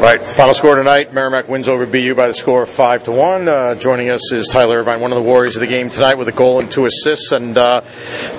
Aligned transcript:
Right. 0.00 0.22
Final 0.22 0.54
score 0.54 0.76
tonight: 0.76 1.12
Merrimack 1.12 1.46
wins 1.46 1.68
over 1.68 1.84
BU 1.84 2.14
by 2.14 2.26
the 2.26 2.32
score 2.32 2.62
of 2.62 2.70
five 2.70 3.04
to 3.04 3.12
one. 3.12 3.46
Uh, 3.46 3.74
joining 3.74 4.08
us 4.08 4.32
is 4.32 4.48
Tyler 4.48 4.78
Irvine, 4.78 5.00
one 5.00 5.12
of 5.12 5.16
the 5.16 5.22
warriors 5.22 5.56
of 5.56 5.60
the 5.60 5.66
game 5.66 5.90
tonight, 5.90 6.14
with 6.14 6.26
a 6.26 6.32
goal 6.32 6.58
and 6.58 6.70
two 6.70 6.86
assists. 6.86 7.32
And 7.32 7.58
uh, 7.58 7.82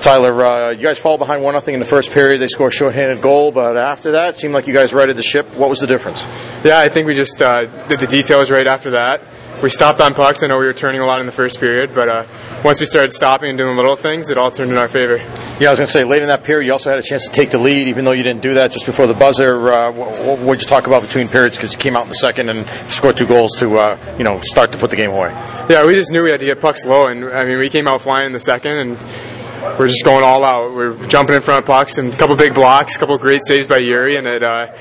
Tyler, 0.00 0.44
uh, 0.44 0.70
you 0.70 0.82
guys 0.82 0.98
fall 0.98 1.18
behind 1.18 1.40
one 1.44 1.54
nothing 1.54 1.74
in 1.74 1.78
the 1.78 1.86
first 1.86 2.10
period. 2.10 2.40
They 2.40 2.48
score 2.48 2.66
a 2.66 2.72
shorthanded 2.72 3.22
goal, 3.22 3.52
but 3.52 3.76
after 3.76 4.10
that, 4.10 4.34
it 4.34 4.38
seemed 4.38 4.54
like 4.54 4.66
you 4.66 4.74
guys 4.74 4.92
righted 4.92 5.14
the 5.14 5.22
ship. 5.22 5.46
What 5.54 5.68
was 5.68 5.78
the 5.78 5.86
difference? 5.86 6.24
Yeah, 6.64 6.80
I 6.80 6.88
think 6.88 7.06
we 7.06 7.14
just 7.14 7.40
uh, 7.40 7.66
did 7.86 8.00
the 8.00 8.08
details 8.08 8.50
right 8.50 8.66
after 8.66 8.90
that. 8.90 9.20
We 9.62 9.70
stopped 9.70 10.00
on 10.00 10.14
pucks. 10.14 10.42
I 10.42 10.48
know 10.48 10.58
we 10.58 10.66
were 10.66 10.72
turning 10.72 11.00
a 11.00 11.06
lot 11.06 11.20
in 11.20 11.26
the 11.26 11.32
first 11.32 11.60
period, 11.60 11.94
but 11.94 12.08
uh, 12.08 12.24
once 12.64 12.80
we 12.80 12.86
started 12.86 13.12
stopping 13.12 13.50
and 13.50 13.56
doing 13.56 13.76
little 13.76 13.94
things, 13.94 14.30
it 14.30 14.36
all 14.36 14.50
turned 14.50 14.72
in 14.72 14.78
our 14.78 14.88
favor. 14.88 15.20
Yeah, 15.62 15.68
I 15.68 15.70
was 15.70 15.78
going 15.78 15.86
to 15.86 15.92
say, 15.92 16.02
late 16.02 16.22
in 16.22 16.26
that 16.26 16.42
period, 16.42 16.66
you 16.66 16.72
also 16.72 16.90
had 16.90 16.98
a 16.98 17.02
chance 17.02 17.28
to 17.28 17.32
take 17.32 17.50
the 17.50 17.58
lead, 17.58 17.86
even 17.86 18.04
though 18.04 18.10
you 18.10 18.24
didn't 18.24 18.42
do 18.42 18.54
that 18.54 18.72
just 18.72 18.84
before 18.84 19.06
the 19.06 19.14
buzzer. 19.14 19.72
Uh, 19.72 19.92
what 19.92 20.40
would 20.40 20.60
you 20.60 20.66
talk 20.66 20.88
about 20.88 21.02
between 21.02 21.28
periods? 21.28 21.56
Because 21.56 21.72
you 21.72 21.78
came 21.78 21.94
out 21.94 22.02
in 22.02 22.08
the 22.08 22.16
second 22.16 22.48
and 22.48 22.66
scored 22.90 23.16
two 23.16 23.28
goals 23.28 23.52
to, 23.60 23.78
uh, 23.78 23.96
you 24.18 24.24
know, 24.24 24.40
start 24.40 24.72
to 24.72 24.78
put 24.78 24.90
the 24.90 24.96
game 24.96 25.12
away. 25.12 25.28
Yeah, 25.70 25.86
we 25.86 25.94
just 25.94 26.10
knew 26.10 26.24
we 26.24 26.32
had 26.32 26.40
to 26.40 26.46
get 26.46 26.60
pucks 26.60 26.84
low, 26.84 27.06
and 27.06 27.26
I 27.26 27.44
mean, 27.44 27.58
we 27.58 27.70
came 27.70 27.86
out 27.86 28.02
flying 28.02 28.26
in 28.26 28.32
the 28.32 28.40
second, 28.40 28.76
and 28.76 28.98
we're 29.78 29.86
just 29.86 30.04
going 30.04 30.24
all 30.24 30.42
out. 30.42 30.74
We're 30.74 30.96
jumping 31.06 31.36
in 31.36 31.42
front 31.42 31.60
of 31.60 31.66
pucks, 31.66 31.96
and 31.96 32.12
a 32.12 32.16
couple 32.16 32.34
big 32.34 32.54
blocks, 32.54 32.96
a 32.96 32.98
couple 32.98 33.16
great 33.18 33.42
saves 33.46 33.68
by 33.68 33.78
Yuri, 33.78 34.16
and 34.16 34.26
it 34.26 34.42
uh, 34.42 34.74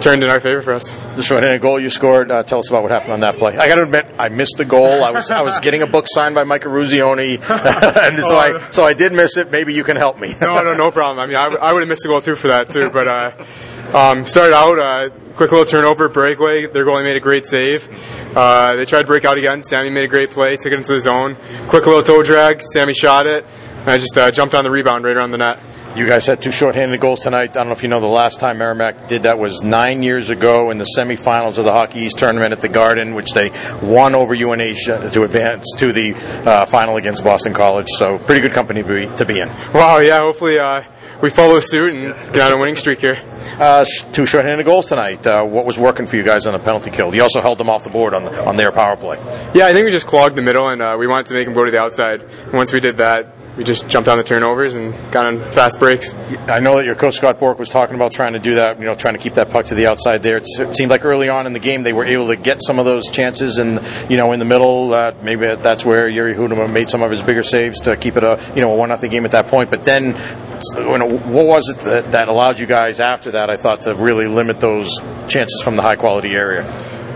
turned 0.00 0.22
in 0.22 0.30
our 0.30 0.40
favor 0.40 0.62
for 0.62 0.72
us. 0.72 0.90
The 1.16 1.22
shorthanded 1.22 1.60
goal 1.60 1.80
you 1.80 1.90
scored. 1.90 2.30
Uh, 2.30 2.42
tell 2.42 2.58
us 2.58 2.68
about 2.68 2.82
what 2.82 2.90
happened 2.90 3.12
on 3.12 3.20
that 3.20 3.36
play. 3.38 3.56
I 3.56 3.68
got 3.68 3.76
to 3.76 3.82
admit, 3.82 4.06
I 4.18 4.28
missed 4.28 4.56
the 4.56 4.64
goal. 4.64 5.02
I 5.04 5.10
was 5.10 5.30
I 5.30 5.42
was 5.42 5.58
getting 5.60 5.82
a 5.82 5.86
book 5.86 6.06
signed 6.08 6.34
by 6.34 6.44
Mike 6.44 6.62
Eruzione, 6.62 7.34
and 7.40 8.18
so 8.20 8.36
I 8.36 8.70
so 8.70 8.84
I 8.84 8.94
did 8.94 9.12
miss 9.12 9.36
it. 9.36 9.50
Maybe 9.50 9.74
you 9.74 9.84
can 9.84 9.96
help 9.96 10.18
me. 10.18 10.34
no, 10.40 10.62
no, 10.62 10.74
no 10.74 10.90
problem. 10.90 11.18
I 11.18 11.26
mean, 11.26 11.36
I, 11.36 11.46
I 11.46 11.72
would 11.72 11.80
have 11.80 11.88
missed 11.88 12.02
the 12.02 12.08
goal 12.08 12.20
too 12.20 12.36
for 12.36 12.48
that 12.48 12.70
too. 12.70 12.90
But 12.90 13.08
uh, 13.08 13.96
um, 13.96 14.26
started 14.26 14.54
out 14.54 14.78
uh, 14.78 15.10
quick 15.34 15.50
little 15.50 15.66
turnover, 15.66 16.08
breakaway. 16.08 16.66
Their 16.66 16.84
goalie 16.84 17.04
made 17.04 17.16
a 17.16 17.20
great 17.20 17.46
save. 17.46 17.88
Uh, 18.36 18.74
they 18.74 18.84
tried 18.84 19.02
to 19.02 19.06
break 19.06 19.24
out 19.24 19.38
again. 19.38 19.62
Sammy 19.62 19.90
made 19.90 20.04
a 20.04 20.08
great 20.08 20.30
play, 20.30 20.56
took 20.56 20.72
it 20.72 20.74
into 20.74 20.92
the 20.92 21.00
zone. 21.00 21.36
Quick 21.68 21.86
little 21.86 22.02
toe 22.02 22.22
drag. 22.22 22.62
Sammy 22.62 22.92
shot 22.92 23.26
it. 23.26 23.46
And 23.80 23.90
I 23.90 23.98
just 23.98 24.16
uh, 24.18 24.30
jumped 24.30 24.54
on 24.54 24.64
the 24.64 24.70
rebound 24.70 25.04
right 25.04 25.16
around 25.16 25.30
the 25.30 25.38
net. 25.38 25.60
You 25.98 26.06
guys 26.06 26.26
had 26.26 26.40
two 26.40 26.52
shorthanded 26.52 27.00
goals 27.00 27.18
tonight. 27.18 27.50
I 27.50 27.54
don't 27.54 27.66
know 27.66 27.72
if 27.72 27.82
you 27.82 27.88
know 27.88 27.98
the 27.98 28.06
last 28.06 28.38
time 28.38 28.58
Merrimack 28.58 29.08
did 29.08 29.24
that 29.24 29.36
was 29.36 29.64
nine 29.64 30.04
years 30.04 30.30
ago 30.30 30.70
in 30.70 30.78
the 30.78 30.86
semifinals 30.96 31.58
of 31.58 31.64
the 31.64 31.72
Hockey 31.72 32.02
East 32.02 32.20
tournament 32.20 32.52
at 32.52 32.60
the 32.60 32.68
Garden, 32.68 33.16
which 33.16 33.32
they 33.32 33.50
won 33.82 34.14
over 34.14 34.32
UNH 34.32 34.84
to 34.84 35.24
advance 35.24 35.74
to 35.78 35.92
the 35.92 36.14
uh, 36.14 36.66
final 36.66 36.98
against 36.98 37.24
Boston 37.24 37.52
College. 37.52 37.88
So 37.88 38.16
pretty 38.16 38.42
good 38.42 38.52
company 38.52 38.84
to 38.84 38.88
be, 38.88 39.16
to 39.16 39.24
be 39.24 39.40
in. 39.40 39.48
Wow, 39.74 39.98
yeah. 39.98 40.20
Hopefully 40.20 40.60
uh, 40.60 40.84
we 41.20 41.30
follow 41.30 41.58
suit 41.58 41.92
and 41.92 42.32
get 42.32 42.42
on 42.42 42.52
a 42.52 42.58
winning 42.60 42.76
streak 42.76 43.00
here. 43.00 43.20
Uh, 43.58 43.84
two 44.12 44.24
shorthanded 44.24 44.66
goals 44.66 44.86
tonight. 44.86 45.26
Uh, 45.26 45.42
what 45.42 45.64
was 45.64 45.80
working 45.80 46.06
for 46.06 46.14
you 46.14 46.22
guys 46.22 46.46
on 46.46 46.52
the 46.52 46.60
penalty 46.60 46.92
kill? 46.92 47.12
You 47.12 47.22
also 47.22 47.40
held 47.40 47.58
them 47.58 47.68
off 47.68 47.82
the 47.82 47.90
board 47.90 48.14
on 48.14 48.22
the, 48.22 48.46
on 48.46 48.54
their 48.54 48.70
power 48.70 48.96
play. 48.96 49.16
Yeah, 49.52 49.66
I 49.66 49.72
think 49.72 49.84
we 49.84 49.90
just 49.90 50.06
clogged 50.06 50.36
the 50.36 50.42
middle 50.42 50.68
and 50.68 50.80
uh, 50.80 50.94
we 50.96 51.08
wanted 51.08 51.26
to 51.26 51.34
make 51.34 51.46
them 51.46 51.54
go 51.54 51.64
to 51.64 51.72
the 51.72 51.80
outside. 51.80 52.22
And 52.22 52.52
once 52.52 52.72
we 52.72 52.78
did 52.78 52.98
that, 52.98 53.34
we 53.58 53.64
just 53.64 53.88
jumped 53.88 54.08
on 54.08 54.16
the 54.16 54.24
turnovers 54.24 54.76
and 54.76 54.94
got 55.10 55.26
on 55.26 55.40
fast 55.50 55.80
breaks. 55.80 56.14
I 56.46 56.60
know 56.60 56.76
that 56.76 56.84
your 56.84 56.94
coach 56.94 57.16
Scott 57.16 57.40
Borek 57.40 57.58
was 57.58 57.68
talking 57.68 57.96
about 57.96 58.12
trying 58.12 58.34
to 58.34 58.38
do 58.38 58.54
that, 58.54 58.78
you 58.78 58.84
know, 58.84 58.94
trying 58.94 59.14
to 59.14 59.20
keep 59.20 59.34
that 59.34 59.50
puck 59.50 59.66
to 59.66 59.74
the 59.74 59.88
outside 59.88 60.22
there. 60.22 60.36
It 60.36 60.76
seemed 60.76 60.92
like 60.92 61.04
early 61.04 61.28
on 61.28 61.44
in 61.44 61.52
the 61.52 61.58
game 61.58 61.82
they 61.82 61.92
were 61.92 62.04
able 62.04 62.28
to 62.28 62.36
get 62.36 62.62
some 62.64 62.78
of 62.78 62.84
those 62.84 63.10
chances, 63.10 63.58
and 63.58 63.80
you 64.08 64.16
know, 64.16 64.30
in 64.30 64.38
the 64.38 64.44
middle, 64.44 64.94
uh, 64.94 65.12
maybe 65.22 65.56
that's 65.56 65.84
where 65.84 66.08
Yuri 66.08 66.34
Hudema 66.34 66.72
made 66.72 66.88
some 66.88 67.02
of 67.02 67.10
his 67.10 67.20
bigger 67.20 67.42
saves 67.42 67.80
to 67.80 67.96
keep 67.96 68.16
it 68.16 68.22
a 68.22 68.40
you 68.54 68.60
know 68.60 68.72
a 68.72 68.76
one 68.76 68.90
nothing 68.90 69.10
game 69.10 69.24
at 69.24 69.32
that 69.32 69.48
point. 69.48 69.72
But 69.72 69.84
then, 69.84 70.12
what 70.14 71.46
was 71.46 71.68
it 71.68 71.80
that, 71.80 72.12
that 72.12 72.28
allowed 72.28 72.60
you 72.60 72.66
guys 72.66 73.00
after 73.00 73.32
that? 73.32 73.50
I 73.50 73.56
thought 73.56 73.80
to 73.82 73.94
really 73.96 74.28
limit 74.28 74.60
those 74.60 75.02
chances 75.26 75.62
from 75.64 75.74
the 75.74 75.82
high 75.82 75.96
quality 75.96 76.36
area. 76.36 76.62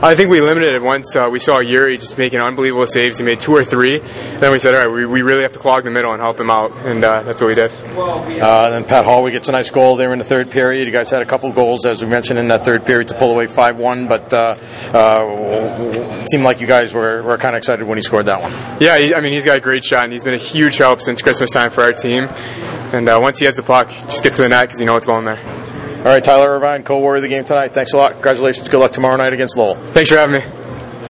I 0.05 0.17
think 0.17 0.31
we 0.31 0.41
limited 0.41 0.75
it 0.75 0.83
once 0.83 1.15
uh, 1.15 1.29
we 1.31 1.39
saw 1.39 1.61
Yuri 1.61 1.97
just 1.97 2.19
making 2.19 2.41
unbelievable 2.41 2.89
saves. 2.89 3.19
He 3.19 3.25
made 3.25 3.39
two 3.39 3.55
or 3.55 3.65
three. 3.65 3.99
Then 3.99 4.51
we 4.51 4.59
said, 4.59 4.75
all 4.75 4.81
right, 4.81 4.93
we, 4.93 5.07
we 5.07 5.23
really 5.23 5.43
have 5.43 5.53
to 5.53 5.61
clog 5.61 5.85
the 5.85 5.93
middle 5.93 6.11
and 6.11 6.21
help 6.21 6.41
him 6.41 6.51
out, 6.51 6.73
and 6.79 7.05
uh, 7.05 7.23
that's 7.23 7.41
what 7.41 7.47
we 7.47 7.55
did. 7.55 7.71
Uh, 7.71 8.71
then 8.71 8.85
Pat 8.85 9.07
Holway 9.07 9.31
gets 9.31 9.49
a 9.49 9.53
nice 9.53 9.71
goal 9.71 9.95
there 9.95 10.13
in 10.13 10.19
the 10.19 10.25
third 10.25 10.51
period. 10.51 10.87
You 10.87 10.93
guys 10.93 11.09
had 11.09 11.23
a 11.23 11.25
couple 11.25 11.53
goals, 11.53 11.87
as 11.87 12.03
we 12.03 12.11
mentioned, 12.11 12.41
in 12.41 12.49
that 12.49 12.65
third 12.65 12.85
period 12.85 13.07
to 13.09 13.15
pull 13.15 13.31
away 13.31 13.47
5 13.47 13.79
1, 13.79 14.09
but 14.09 14.35
uh, 14.35 14.57
it 14.59 16.29
seemed 16.29 16.43
like 16.43 16.61
you 16.61 16.67
guys 16.67 16.93
were, 16.93 17.23
were 17.23 17.39
kind 17.39 17.55
of 17.55 17.59
excited 17.59 17.87
when 17.87 17.97
he 17.97 18.03
scored 18.03 18.27
that 18.27 18.43
one. 18.43 18.51
Yeah, 18.81 18.99
he, 18.99 19.15
I 19.15 19.21
mean, 19.21 19.33
he's 19.33 19.45
got 19.45 19.59
a 19.59 19.61
great 19.61 19.85
shot, 19.85 20.03
and 20.03 20.13
he's 20.13 20.25
been 20.25 20.35
a 20.35 20.37
huge 20.37 20.79
help 20.79 21.01
since 21.01 21.23
Christmas 21.23 21.53
time 21.53 21.71
for 21.71 21.85
our 21.85 21.93
team. 21.93 22.25
And 22.93 23.09
uh, 23.09 23.21
once 23.23 23.39
he 23.39 23.45
has 23.45 23.55
the 23.55 23.63
puck, 23.63 23.89
just 23.89 24.25
get 24.25 24.35
to 24.35 24.43
the 24.43 24.49
net 24.49 24.67
because 24.67 24.81
you 24.81 24.87
know 24.87 24.97
it's 24.97 25.07
going 25.07 25.27
there. 25.27 25.62
All 26.03 26.09
right, 26.09 26.25
Tyler 26.25 26.51
Irvine, 26.51 26.83
co-warrior 26.83 27.19
of 27.19 27.23
the 27.23 27.29
game 27.29 27.45
tonight. 27.45 27.75
Thanks 27.75 27.93
a 27.93 27.97
lot. 27.97 28.15
Congratulations. 28.15 28.69
Good 28.69 28.81
luck 28.81 28.91
tomorrow 28.91 29.17
night 29.17 29.33
against 29.33 29.57
Lowell. 29.57 29.77
Thanks 29.77 30.11
for 30.11 30.17
having 30.17 30.41
me. 30.41 30.62